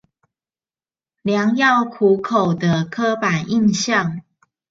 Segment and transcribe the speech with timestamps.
[1.21, 4.21] 良藥苦口的刻板印象